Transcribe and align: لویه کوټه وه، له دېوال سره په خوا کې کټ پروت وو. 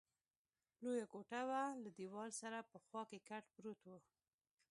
لویه 0.83 1.05
کوټه 1.11 1.41
وه، 1.49 1.63
له 1.83 1.89
دېوال 1.97 2.29
سره 2.41 2.67
په 2.71 2.77
خوا 2.85 3.01
کې 3.09 3.19
کټ 3.29 3.43
پروت 3.55 3.79
وو. 3.85 3.99